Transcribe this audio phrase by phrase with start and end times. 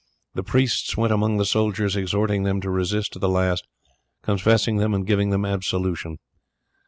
[0.33, 3.67] The priests went among the soldiers exhorting them to resist to the last,
[4.23, 6.17] confessing them, and giving them absolution.